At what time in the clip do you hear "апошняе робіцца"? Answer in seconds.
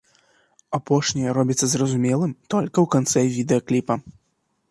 0.77-1.69